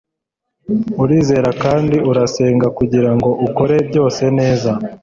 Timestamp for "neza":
4.39-4.71